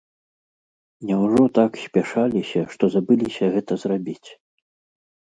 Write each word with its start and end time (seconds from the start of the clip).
Няўжо 1.09 1.43
так 1.59 1.71
спяшаліся, 1.81 2.61
што 2.75 2.83
забыліся 2.93 3.45
гэта 3.57 3.77
зрабіць? 3.83 4.29